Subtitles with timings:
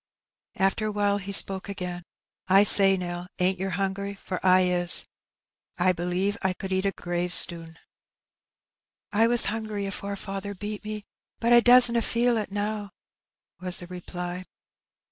[0.57, 2.01] Afler awhile he spoke i^ain.
[2.47, 4.15] "I say, Nell, ain't yer hungry?
[4.15, 5.05] for I is.
[5.77, 7.77] I believe I could eat a gravestnn."
[9.11, 11.05] "I was hungry afore faather beat me,
[11.39, 12.89] but I doesna feel ib now,"
[13.59, 14.45] was tiie reply.